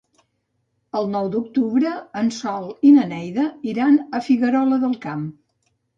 El 1.01 1.09
nou 1.15 1.27
d'octubre 1.35 1.91
en 2.21 2.31
Sol 2.37 2.65
i 2.89 2.95
na 2.97 3.05
Neida 3.13 3.45
iran 3.75 4.03
a 4.17 4.23
Figuerola 4.31 4.81
del 4.87 4.97
Camp. 5.05 5.29